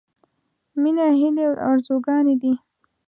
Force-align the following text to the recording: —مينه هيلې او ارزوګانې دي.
—مينه 0.81 1.05
هيلې 1.19 1.43
او 1.49 1.53
ارزوګانې 1.69 2.35
دي. 2.41 2.53